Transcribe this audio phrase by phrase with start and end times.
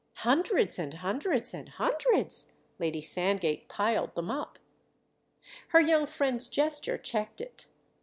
[0.25, 4.57] Hundreds and hundreds and hundreds!"—Lady Sandgate piled them up.
[5.67, 7.67] Her young friend's gesture checked it.